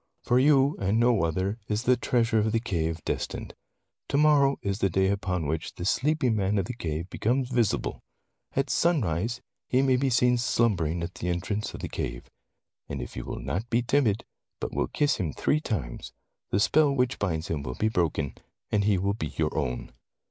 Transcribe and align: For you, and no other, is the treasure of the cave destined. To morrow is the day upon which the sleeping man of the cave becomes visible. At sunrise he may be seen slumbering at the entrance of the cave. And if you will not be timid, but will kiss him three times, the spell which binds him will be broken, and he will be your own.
For 0.23 0.39
you, 0.39 0.75
and 0.79 0.99
no 0.99 1.23
other, 1.23 1.59
is 1.67 1.83
the 1.83 1.95
treasure 1.95 2.39
of 2.39 2.51
the 2.51 2.59
cave 2.59 3.05
destined. 3.05 3.53
To 4.09 4.17
morrow 4.17 4.57
is 4.63 4.79
the 4.79 4.89
day 4.89 5.09
upon 5.11 5.45
which 5.45 5.75
the 5.75 5.85
sleeping 5.85 6.35
man 6.35 6.57
of 6.57 6.65
the 6.65 6.73
cave 6.73 7.07
becomes 7.11 7.49
visible. 7.51 8.01
At 8.55 8.71
sunrise 8.71 9.41
he 9.67 9.83
may 9.83 9.97
be 9.97 10.09
seen 10.09 10.39
slumbering 10.39 11.03
at 11.03 11.13
the 11.13 11.29
entrance 11.29 11.75
of 11.75 11.81
the 11.81 11.87
cave. 11.87 12.31
And 12.89 12.99
if 12.99 13.15
you 13.15 13.25
will 13.25 13.41
not 13.41 13.69
be 13.69 13.83
timid, 13.83 14.25
but 14.59 14.73
will 14.73 14.87
kiss 14.87 15.17
him 15.17 15.33
three 15.33 15.59
times, 15.59 16.13
the 16.49 16.59
spell 16.59 16.91
which 16.91 17.19
binds 17.19 17.49
him 17.49 17.61
will 17.61 17.75
be 17.75 17.87
broken, 17.87 18.33
and 18.71 18.85
he 18.85 18.97
will 18.97 19.13
be 19.13 19.27
your 19.37 19.55
own. 19.55 19.91